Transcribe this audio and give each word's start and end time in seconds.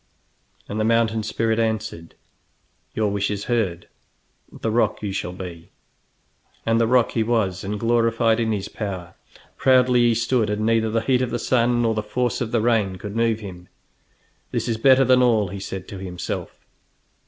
And 0.67 0.79
the 0.79 0.83
mountain 0.83 1.21
spirit 1.21 1.59
answered: 1.59 2.15
"Your 2.95 3.11
wish 3.11 3.29
is 3.29 3.43
heard; 3.43 3.87
the 4.51 4.71
rock 4.71 5.03
you 5.03 5.11
shall 5.11 5.31
be!" 5.31 5.69
And 6.65 6.81
the 6.81 6.87
rock 6.87 7.11
he 7.11 7.21
was, 7.21 7.63
and 7.63 7.79
glorified 7.79 8.39
in 8.39 8.51
his 8.51 8.67
power. 8.67 9.13
Proudly 9.57 9.99
he 10.01 10.15
stood, 10.15 10.49
and 10.49 10.65
neither 10.65 10.89
the 10.89 11.01
heat 11.01 11.21
of 11.21 11.29
the 11.29 11.37
sun 11.37 11.83
nor 11.83 11.93
the 11.93 12.01
force 12.01 12.41
of 12.41 12.51
the 12.51 12.61
rain 12.61 12.95
could 12.95 13.15
move 13.15 13.41
him. 13.41 13.67
"This 14.49 14.67
is 14.67 14.77
better 14.77 15.05
than 15.05 15.21
all!" 15.21 15.49
he 15.49 15.59
said 15.59 15.87
to 15.89 15.99
himself. 15.99 16.65